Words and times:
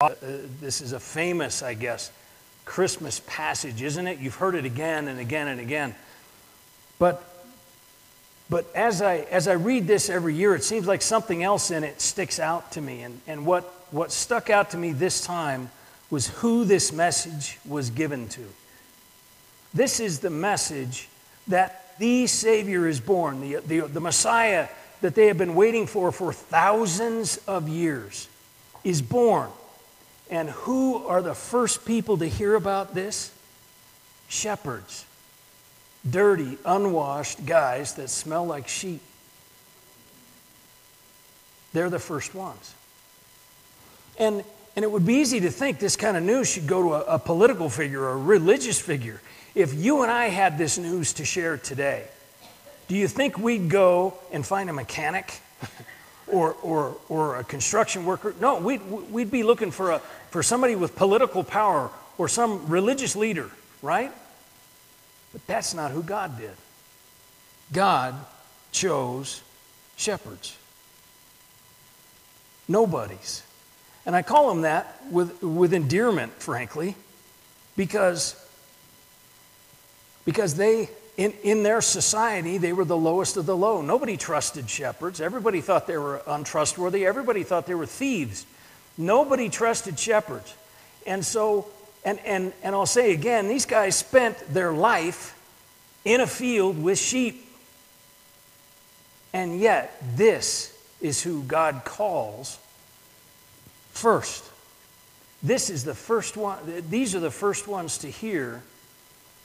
uh, 0.00 0.14
this 0.62 0.80
is 0.80 0.92
a 0.92 1.00
famous, 1.00 1.62
I 1.62 1.74
guess, 1.74 2.10
Christmas 2.64 3.20
passage, 3.26 3.82
isn't 3.82 4.06
it? 4.06 4.18
You've 4.18 4.36
heard 4.36 4.54
it 4.54 4.64
again 4.64 5.08
and 5.08 5.20
again 5.20 5.46
and 5.46 5.60
again. 5.60 5.94
But, 6.98 7.22
but 8.48 8.64
as, 8.74 9.02
I, 9.02 9.18
as 9.30 9.46
I 9.46 9.52
read 9.52 9.86
this 9.86 10.08
every 10.08 10.34
year, 10.34 10.54
it 10.54 10.64
seems 10.64 10.86
like 10.86 11.02
something 11.02 11.42
else 11.42 11.70
in 11.70 11.84
it 11.84 12.00
sticks 12.00 12.40
out 12.40 12.72
to 12.72 12.80
me. 12.80 13.02
And, 13.02 13.20
and 13.26 13.44
what, 13.44 13.64
what 13.90 14.10
stuck 14.10 14.48
out 14.48 14.70
to 14.70 14.78
me 14.78 14.92
this 14.92 15.20
time 15.20 15.70
was 16.08 16.28
who 16.28 16.64
this 16.64 16.92
message 16.92 17.58
was 17.66 17.90
given 17.90 18.26
to. 18.30 18.46
This 19.74 20.00
is 20.00 20.20
the 20.20 20.30
message 20.30 21.10
that 21.48 21.98
the 21.98 22.26
Savior 22.26 22.88
is 22.88 23.00
born, 23.00 23.42
the, 23.42 23.56
the, 23.66 23.80
the 23.80 24.00
Messiah 24.00 24.68
that 25.02 25.14
they 25.14 25.26
have 25.26 25.36
been 25.36 25.54
waiting 25.54 25.86
for 25.86 26.10
for 26.10 26.32
thousands 26.32 27.36
of 27.46 27.68
years 27.68 28.28
is 28.82 29.02
born. 29.02 29.50
And 30.30 30.48
who 30.50 31.04
are 31.06 31.20
the 31.20 31.34
first 31.34 31.84
people 31.84 32.16
to 32.18 32.26
hear 32.26 32.54
about 32.54 32.94
this? 32.94 33.32
Shepherds. 34.28 35.04
Dirty, 36.08 36.56
unwashed 36.64 37.44
guys 37.44 37.94
that 37.94 38.08
smell 38.08 38.46
like 38.46 38.68
sheep. 38.68 39.02
They're 41.72 41.90
the 41.90 41.98
first 41.98 42.34
ones. 42.34 42.74
And, 44.18 44.44
and 44.76 44.84
it 44.84 44.90
would 44.90 45.04
be 45.04 45.14
easy 45.14 45.40
to 45.40 45.50
think 45.50 45.78
this 45.78 45.96
kind 45.96 46.16
of 46.16 46.22
news 46.22 46.48
should 46.48 46.66
go 46.66 46.82
to 46.82 46.94
a, 46.94 47.14
a 47.14 47.18
political 47.18 47.68
figure 47.68 48.02
or 48.02 48.12
a 48.12 48.16
religious 48.16 48.80
figure. 48.80 49.20
If 49.54 49.74
you 49.74 50.02
and 50.02 50.12
I 50.12 50.28
had 50.28 50.58
this 50.58 50.78
news 50.78 51.12
to 51.14 51.24
share 51.24 51.56
today, 51.56 52.04
do 52.86 52.96
you 52.96 53.08
think 53.08 53.38
we'd 53.38 53.68
go 53.68 54.14
and 54.32 54.46
find 54.46 54.70
a 54.70 54.72
mechanic 54.72 55.40
or, 56.30 56.54
or, 56.62 56.96
or 57.08 57.36
a 57.36 57.44
construction 57.44 58.04
worker? 58.04 58.34
No, 58.40 58.58
we'd, 58.58 58.82
we'd 59.10 59.30
be 59.30 59.42
looking 59.42 59.70
for, 59.70 59.92
a, 59.92 59.98
for 60.30 60.42
somebody 60.42 60.76
with 60.76 60.96
political 60.96 61.44
power 61.44 61.90
or 62.18 62.28
some 62.28 62.68
religious 62.68 63.16
leader, 63.16 63.50
right? 63.82 64.12
But 65.32 65.46
that's 65.46 65.74
not 65.74 65.90
who 65.90 66.02
God 66.02 66.38
did. 66.38 66.54
God 67.72 68.14
chose 68.72 69.42
shepherds. 69.96 70.56
Nobodies. 72.68 73.42
And 74.06 74.16
I 74.16 74.22
call 74.22 74.48
them 74.48 74.62
that 74.62 75.00
with, 75.10 75.42
with 75.42 75.72
endearment, 75.72 76.32
frankly, 76.34 76.96
because 77.76 78.34
because 80.24 80.54
they, 80.54 80.88
in, 81.16 81.32
in 81.42 81.62
their 81.62 81.80
society, 81.80 82.58
they 82.58 82.72
were 82.72 82.84
the 82.84 82.96
lowest 82.96 83.36
of 83.36 83.46
the 83.46 83.56
low. 83.56 83.82
Nobody 83.82 84.16
trusted 84.16 84.70
shepherds. 84.70 85.20
Everybody 85.20 85.60
thought 85.60 85.86
they 85.86 85.98
were 85.98 86.22
untrustworthy. 86.26 87.06
Everybody 87.06 87.42
thought 87.42 87.66
they 87.66 87.74
were 87.74 87.86
thieves. 87.86 88.46
Nobody 88.96 89.48
trusted 89.48 89.98
shepherds. 89.98 90.54
And 91.06 91.24
so, 91.24 91.66
and, 92.04 92.18
and, 92.20 92.52
and 92.62 92.74
I'll 92.74 92.86
say 92.86 93.12
again, 93.12 93.48
these 93.48 93.66
guys 93.66 93.96
spent 93.96 94.38
their 94.52 94.72
life 94.72 95.36
in 96.04 96.20
a 96.20 96.26
field 96.26 96.82
with 96.82 96.98
sheep. 96.98 97.46
And 99.32 99.60
yet, 99.60 100.02
this 100.16 100.76
is 101.00 101.22
who 101.22 101.42
God 101.42 101.82
calls 101.84 102.58
first. 103.92 104.44
This 105.42 105.70
is 105.70 105.84
the 105.84 105.94
first 105.94 106.36
one, 106.36 106.58
these 106.90 107.14
are 107.14 107.20
the 107.20 107.30
first 107.30 107.66
ones 107.66 107.98
to 107.98 108.08
hear 108.08 108.62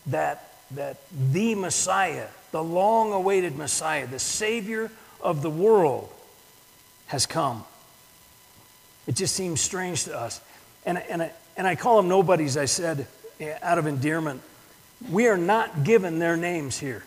that 0.08 0.55
that 0.72 0.98
the 1.32 1.56
Messiah, 1.56 2.28
the 2.52 2.64
long 2.64 3.12
awaited 3.12 3.56
Messiah, 3.56 4.08
the 4.08 4.20
Savior 4.20 4.92
of 5.22 5.42
the 5.42 5.50
world, 5.50 6.10
has 7.08 7.26
come. 7.26 7.64
It 9.08 9.16
just 9.16 9.36
seems 9.36 9.62
strange 9.62 10.06
to 10.06 10.18
us. 10.18 10.42
And, 10.86 10.98
and, 10.98 11.24
I, 11.24 11.32
and 11.58 11.68
I 11.68 11.76
call 11.76 11.98
them 11.98 12.08
nobodies, 12.08 12.58
I 12.58 12.66
said, 12.66 13.08
eh, 13.40 13.58
out 13.62 13.78
of 13.78 13.88
endearment. 13.88 14.42
We 15.12 15.28
are 15.28 15.38
not 15.38 15.84
given 15.84 16.20
their 16.20 16.38
names 16.38 16.80
here. 16.80 17.04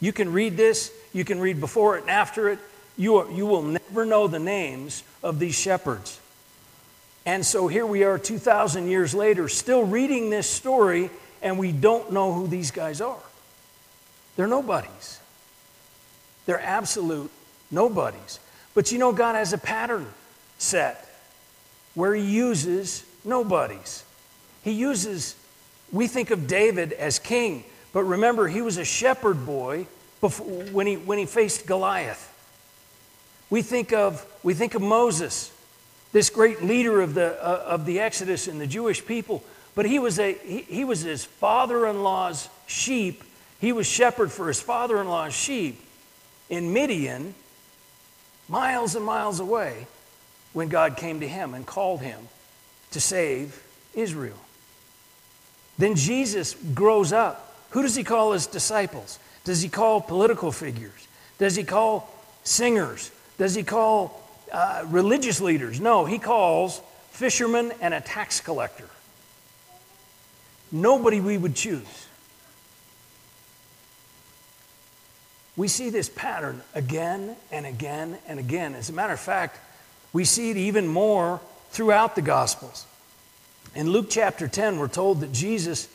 You 0.00 0.12
can 0.12 0.32
read 0.32 0.56
this, 0.56 0.92
you 1.12 1.24
can 1.24 1.40
read 1.40 1.58
before 1.58 1.96
it 1.96 2.02
and 2.02 2.10
after 2.10 2.48
it. 2.50 2.58
You, 2.98 3.16
are, 3.16 3.30
you 3.30 3.46
will 3.46 3.62
never 3.62 4.06
know 4.06 4.26
the 4.26 4.38
names 4.38 5.02
of 5.22 5.38
these 5.38 5.54
shepherds. 5.54 6.20
And 7.24 7.44
so 7.44 7.66
here 7.66 7.84
we 7.84 8.04
are 8.04 8.18
2,000 8.18 8.88
years 8.88 9.12
later, 9.14 9.48
still 9.48 9.84
reading 9.84 10.30
this 10.30 10.48
story 10.48 11.10
and 11.42 11.58
we 11.58 11.72
don't 11.72 12.12
know 12.12 12.32
who 12.32 12.46
these 12.46 12.70
guys 12.70 13.00
are. 13.00 13.18
They're 14.36 14.46
nobodies. 14.46 15.20
They're 16.44 16.60
absolute 16.60 17.30
nobodies. 17.70 18.40
But 18.74 18.92
you 18.92 18.98
know, 18.98 19.12
God 19.12 19.34
has 19.34 19.52
a 19.52 19.58
pattern 19.58 20.06
set 20.58 21.08
where 21.94 22.14
He 22.14 22.22
uses 22.22 23.04
nobodies. 23.24 24.04
He 24.62 24.72
uses, 24.72 25.36
we 25.92 26.06
think 26.06 26.30
of 26.30 26.46
David 26.46 26.92
as 26.92 27.18
king, 27.18 27.64
but 27.92 28.02
remember, 28.02 28.48
he 28.48 28.62
was 28.62 28.78
a 28.78 28.84
shepherd 28.84 29.46
boy 29.46 29.86
before, 30.20 30.46
when, 30.46 30.86
he, 30.86 30.96
when 30.96 31.18
he 31.18 31.24
faced 31.24 31.66
Goliath. 31.66 32.32
We 33.48 33.62
think 33.62 33.92
of, 33.92 34.26
we 34.42 34.54
think 34.54 34.74
of 34.74 34.82
Moses, 34.82 35.52
this 36.12 36.28
great 36.28 36.62
leader 36.62 37.00
of 37.00 37.14
the, 37.14 37.42
uh, 37.42 37.64
of 37.66 37.86
the 37.86 38.00
Exodus 38.00 38.48
and 38.48 38.60
the 38.60 38.66
Jewish 38.66 39.06
people 39.06 39.42
but 39.76 39.84
he 39.84 39.98
was, 40.00 40.18
a, 40.18 40.32
he, 40.32 40.62
he 40.62 40.84
was 40.84 41.02
his 41.02 41.24
father 41.24 41.86
in 41.86 42.02
law's 42.02 42.48
sheep. 42.66 43.22
He 43.60 43.72
was 43.72 43.86
shepherd 43.86 44.32
for 44.32 44.48
his 44.48 44.60
father 44.60 45.00
in 45.00 45.06
law's 45.06 45.34
sheep 45.34 45.80
in 46.48 46.72
Midian, 46.72 47.34
miles 48.48 48.96
and 48.96 49.04
miles 49.04 49.38
away, 49.38 49.86
when 50.54 50.68
God 50.68 50.96
came 50.96 51.20
to 51.20 51.28
him 51.28 51.52
and 51.52 51.66
called 51.66 52.00
him 52.00 52.18
to 52.92 53.00
save 53.00 53.62
Israel. 53.94 54.38
Then 55.76 55.94
Jesus 55.94 56.54
grows 56.74 57.12
up. 57.12 57.54
Who 57.70 57.82
does 57.82 57.94
he 57.94 58.02
call 58.02 58.32
his 58.32 58.46
disciples? 58.46 59.18
Does 59.44 59.60
he 59.60 59.68
call 59.68 60.00
political 60.00 60.52
figures? 60.52 61.06
Does 61.36 61.54
he 61.54 61.64
call 61.64 62.10
singers? 62.44 63.10
Does 63.36 63.54
he 63.54 63.62
call 63.62 64.22
uh, 64.50 64.84
religious 64.86 65.42
leaders? 65.42 65.80
No, 65.80 66.06
he 66.06 66.18
calls 66.18 66.80
fishermen 67.10 67.72
and 67.82 67.92
a 67.92 68.00
tax 68.00 68.40
collector 68.40 68.88
nobody 70.72 71.20
we 71.20 71.38
would 71.38 71.54
choose. 71.54 72.06
We 75.56 75.68
see 75.68 75.88
this 75.90 76.08
pattern 76.08 76.60
again 76.74 77.34
and 77.50 77.64
again 77.64 78.18
and 78.28 78.38
again. 78.38 78.74
As 78.74 78.90
a 78.90 78.92
matter 78.92 79.14
of 79.14 79.20
fact, 79.20 79.58
we 80.12 80.24
see 80.24 80.50
it 80.50 80.56
even 80.56 80.86
more 80.86 81.40
throughout 81.70 82.14
the 82.14 82.22
Gospels. 82.22 82.86
In 83.74 83.90
Luke 83.90 84.06
chapter 84.08 84.48
10, 84.48 84.78
we're 84.78 84.88
told 84.88 85.20
that 85.20 85.32
Jesus 85.32 85.88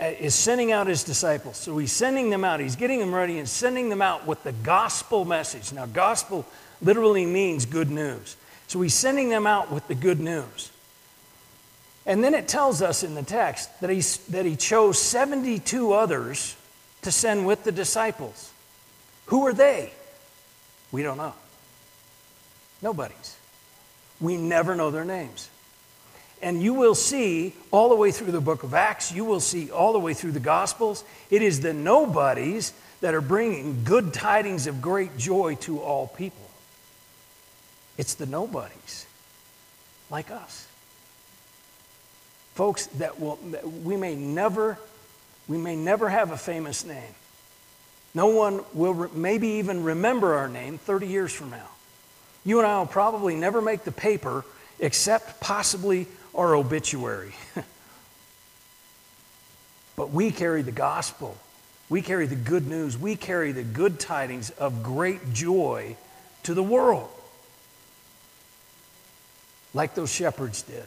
uh, 0.00 0.06
is 0.06 0.34
sending 0.34 0.72
out 0.72 0.86
his 0.86 1.04
disciples. 1.04 1.56
So 1.56 1.76
he's 1.78 1.92
sending 1.92 2.30
them 2.30 2.44
out, 2.44 2.60
he's 2.60 2.76
getting 2.76 3.00
them 3.00 3.14
ready 3.14 3.38
and 3.38 3.48
sending 3.48 3.88
them 3.88 4.00
out 4.00 4.26
with 4.26 4.42
the 4.44 4.52
gospel 4.52 5.24
message. 5.24 5.72
Now, 5.72 5.86
gospel 5.86 6.46
literally 6.80 7.26
means 7.26 7.66
good 7.66 7.90
news. 7.90 8.36
So 8.68 8.80
he's 8.80 8.94
sending 8.94 9.28
them 9.28 9.46
out 9.46 9.72
with 9.72 9.88
the 9.88 9.94
good 9.94 10.20
news. 10.20 10.70
And 12.08 12.24
then 12.24 12.32
it 12.32 12.48
tells 12.48 12.80
us 12.80 13.02
in 13.02 13.14
the 13.14 13.22
text 13.22 13.80
that, 13.82 13.90
he 13.90 14.00
that 14.30 14.46
he 14.46 14.56
chose 14.56 14.98
72 14.98 15.92
others 15.92 16.56
to 17.02 17.12
send 17.12 17.46
with 17.46 17.64
the 17.64 17.70
disciples. 17.70 18.50
Who 19.26 19.46
are 19.46 19.52
they? 19.52 19.92
We 20.90 21.02
don't 21.02 21.18
know. 21.18 21.34
Nobody's. 22.80 23.36
We 24.20 24.38
never 24.38 24.74
know 24.74 24.90
their 24.90 25.04
names. 25.04 25.50
And 26.40 26.62
you 26.62 26.72
will 26.72 26.94
see 26.94 27.52
all 27.70 27.90
the 27.90 27.96
way 27.96 28.10
through 28.10 28.32
the 28.32 28.40
book 28.40 28.62
of 28.62 28.72
Acts, 28.72 29.12
you 29.12 29.26
will 29.26 29.40
see 29.40 29.70
all 29.70 29.92
the 29.92 29.98
way 29.98 30.14
through 30.14 30.32
the 30.32 30.40
Gospels, 30.40 31.04
it 31.28 31.42
is 31.42 31.60
the 31.60 31.74
nobodies 31.74 32.72
that 33.02 33.12
are 33.12 33.20
bringing 33.20 33.84
good 33.84 34.14
tidings 34.14 34.66
of 34.66 34.80
great 34.80 35.18
joy 35.18 35.56
to 35.56 35.80
all 35.80 36.06
people. 36.06 36.48
It's 37.98 38.14
the 38.14 38.26
nobodies, 38.26 39.04
like 40.10 40.30
us. 40.30 40.67
Folks, 42.58 42.86
that 42.86 43.20
will, 43.20 43.38
we 43.84 43.96
may 43.96 44.16
never, 44.16 44.76
we 45.46 45.56
may 45.56 45.76
never 45.76 46.08
have 46.08 46.32
a 46.32 46.36
famous 46.36 46.84
name. 46.84 47.14
No 48.14 48.26
one 48.26 48.64
will 48.74 48.94
re- 48.94 49.08
maybe 49.14 49.46
even 49.46 49.84
remember 49.84 50.34
our 50.34 50.48
name 50.48 50.76
30 50.76 51.06
years 51.06 51.32
from 51.32 51.50
now. 51.50 51.68
You 52.44 52.58
and 52.58 52.66
I 52.66 52.80
will 52.80 52.86
probably 52.86 53.36
never 53.36 53.62
make 53.62 53.84
the 53.84 53.92
paper 53.92 54.44
except 54.80 55.40
possibly 55.40 56.08
our 56.34 56.56
obituary. 56.56 57.30
but 59.96 60.10
we 60.10 60.32
carry 60.32 60.62
the 60.62 60.72
gospel. 60.72 61.38
We 61.88 62.02
carry 62.02 62.26
the 62.26 62.34
good 62.34 62.66
news. 62.66 62.98
We 62.98 63.14
carry 63.14 63.52
the 63.52 63.62
good 63.62 64.00
tidings 64.00 64.50
of 64.50 64.82
great 64.82 65.32
joy 65.32 65.96
to 66.42 66.54
the 66.54 66.64
world. 66.64 67.08
Like 69.72 69.94
those 69.94 70.12
shepherds 70.12 70.62
did 70.62 70.86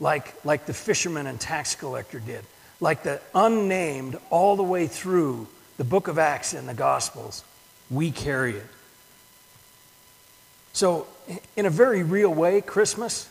like, 0.00 0.44
like 0.44 0.66
the 0.66 0.74
fisherman 0.74 1.26
and 1.26 1.38
tax 1.38 1.74
collector 1.74 2.18
did, 2.18 2.44
like 2.80 3.02
the 3.02 3.20
unnamed 3.34 4.18
all 4.30 4.56
the 4.56 4.62
way 4.62 4.86
through 4.86 5.46
the 5.76 5.84
book 5.84 6.08
of 6.08 6.18
Acts 6.18 6.54
and 6.54 6.68
the 6.68 6.74
Gospels. 6.74 7.44
We 7.90 8.10
carry 8.10 8.56
it. 8.56 8.66
So, 10.72 11.06
in 11.56 11.66
a 11.66 11.70
very 11.70 12.02
real 12.02 12.32
way, 12.32 12.60
Christmas 12.60 13.28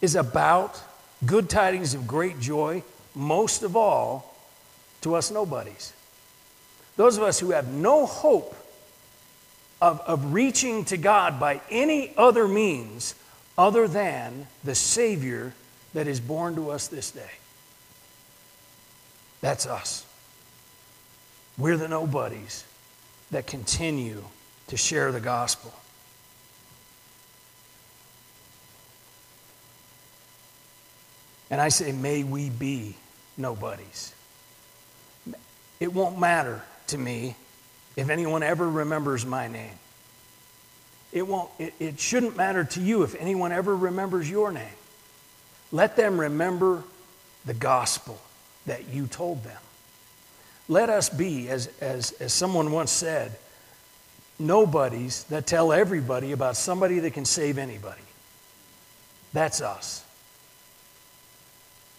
is 0.00 0.16
about 0.16 0.82
good 1.24 1.48
tidings 1.48 1.94
of 1.94 2.06
great 2.06 2.40
joy, 2.40 2.82
most 3.14 3.62
of 3.62 3.76
all 3.76 4.34
to 5.02 5.14
us 5.14 5.30
nobodies. 5.30 5.92
Those 6.96 7.16
of 7.16 7.22
us 7.22 7.38
who 7.38 7.50
have 7.50 7.68
no 7.68 8.06
hope 8.06 8.56
of, 9.80 10.00
of 10.00 10.32
reaching 10.32 10.84
to 10.86 10.96
God 10.96 11.38
by 11.38 11.60
any 11.70 12.12
other 12.16 12.48
means 12.48 13.14
other 13.56 13.86
than 13.86 14.46
the 14.64 14.74
Savior 14.74 15.54
that 15.94 16.06
is 16.06 16.20
born 16.20 16.54
to 16.56 16.70
us 16.70 16.88
this 16.88 17.10
day. 17.10 17.30
That's 19.40 19.66
us. 19.66 20.04
We're 21.58 21.76
the 21.76 21.88
nobodies 21.88 22.64
that 23.30 23.46
continue 23.46 24.24
to 24.68 24.76
share 24.76 25.12
the 25.12 25.20
gospel. 25.20 25.72
And 31.50 31.60
I 31.60 31.68
say, 31.68 31.90
may 31.92 32.22
we 32.22 32.48
be 32.48 32.94
nobodies. 33.36 34.14
It 35.80 35.92
won't 35.92 36.18
matter 36.18 36.62
to 36.88 36.98
me 36.98 37.34
if 37.96 38.08
anyone 38.08 38.42
ever 38.42 38.68
remembers 38.68 39.26
my 39.26 39.48
name. 39.48 39.74
It, 41.12 41.26
won't, 41.26 41.50
it, 41.58 41.74
it 41.80 41.98
shouldn't 41.98 42.36
matter 42.36 42.62
to 42.62 42.80
you 42.80 43.02
if 43.02 43.16
anyone 43.16 43.50
ever 43.50 43.76
remembers 43.76 44.30
your 44.30 44.52
name. 44.52 44.68
Let 45.72 45.96
them 45.96 46.20
remember 46.20 46.82
the 47.44 47.54
gospel 47.54 48.20
that 48.66 48.88
you 48.88 49.06
told 49.06 49.44
them. 49.44 49.58
Let 50.68 50.88
us 50.88 51.08
be, 51.08 51.48
as, 51.48 51.68
as, 51.80 52.12
as 52.12 52.32
someone 52.32 52.70
once 52.72 52.90
said, 52.90 53.36
nobodies 54.38 55.24
that 55.24 55.46
tell 55.46 55.72
everybody 55.72 56.32
about 56.32 56.56
somebody 56.56 57.00
that 57.00 57.12
can 57.12 57.24
save 57.24 57.58
anybody. 57.58 58.02
That's 59.32 59.60
us. 59.60 60.04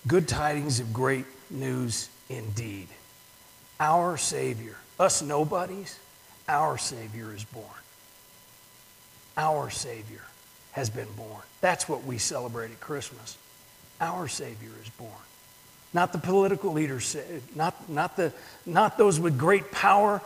Good 0.07 0.27
tidings 0.27 0.79
of 0.79 0.93
great 0.93 1.25
news 1.49 2.09
indeed. 2.29 2.87
Our 3.79 4.17
Savior, 4.17 4.75
us 4.99 5.21
nobodies, 5.21 5.97
our 6.47 6.77
Savior 6.77 7.33
is 7.33 7.43
born. 7.43 7.65
Our 9.37 9.69
Savior 9.69 10.23
has 10.71 10.89
been 10.89 11.11
born. 11.15 11.41
That's 11.61 11.87
what 11.87 12.03
we 12.03 12.17
celebrate 12.17 12.71
at 12.71 12.79
Christmas. 12.79 13.37
Our 14.01 14.27
Savior 14.27 14.71
is 14.83 14.89
born. 14.89 15.11
Not 15.93 16.11
the 16.11 16.17
political 16.17 16.73
leaders, 16.73 17.15
not, 17.55 17.89
not, 17.89 18.17
the, 18.17 18.33
not 18.65 18.97
those 18.97 19.19
with 19.19 19.37
great 19.37 19.71
power, 19.71 20.21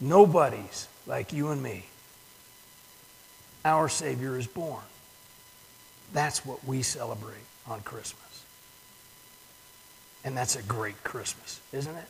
nobodies 0.00 0.86
like 1.06 1.32
you 1.32 1.50
and 1.50 1.62
me. 1.62 1.86
Our 3.64 3.88
Savior 3.88 4.38
is 4.38 4.46
born. 4.46 4.82
That's 6.12 6.44
what 6.44 6.64
we 6.64 6.82
celebrate 6.82 7.36
on 7.66 7.80
Christmas. 7.80 8.44
And 10.24 10.36
that's 10.36 10.56
a 10.56 10.62
great 10.62 11.02
Christmas, 11.02 11.60
isn't 11.72 11.94
it? 11.94 12.06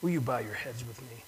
Will 0.00 0.10
you 0.10 0.20
bow 0.20 0.38
your 0.38 0.54
heads 0.54 0.84
with 0.86 1.00
me? 1.02 1.24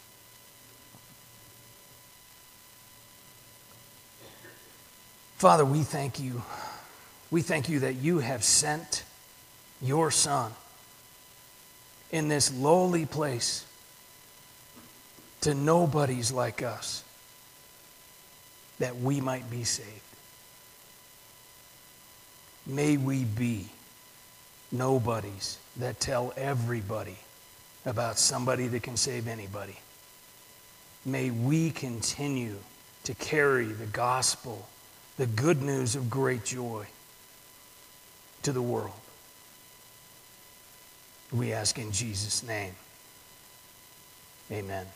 Father, 5.36 5.64
we 5.64 5.82
thank 5.82 6.20
you. 6.20 6.42
We 7.32 7.40
thank 7.40 7.70
you 7.70 7.80
that 7.80 7.94
you 7.94 8.18
have 8.18 8.44
sent 8.44 9.04
your 9.80 10.10
Son 10.10 10.52
in 12.10 12.28
this 12.28 12.52
lowly 12.52 13.06
place 13.06 13.64
to 15.40 15.54
nobodies 15.54 16.30
like 16.30 16.62
us 16.62 17.02
that 18.80 18.98
we 18.98 19.22
might 19.22 19.50
be 19.50 19.64
saved. 19.64 19.88
May 22.66 22.98
we 22.98 23.24
be 23.24 23.70
nobodies 24.70 25.56
that 25.78 26.00
tell 26.00 26.34
everybody 26.36 27.16
about 27.86 28.18
somebody 28.18 28.68
that 28.68 28.82
can 28.82 28.98
save 28.98 29.26
anybody. 29.26 29.78
May 31.06 31.30
we 31.30 31.70
continue 31.70 32.56
to 33.04 33.14
carry 33.14 33.68
the 33.68 33.86
gospel, 33.86 34.68
the 35.16 35.26
good 35.26 35.62
news 35.62 35.96
of 35.96 36.10
great 36.10 36.44
joy 36.44 36.86
to 38.42 38.52
the 38.52 38.62
world. 38.62 38.92
We 41.32 41.52
ask 41.52 41.78
in 41.78 41.92
Jesus' 41.92 42.42
name. 42.42 42.74
Amen. 44.50 44.86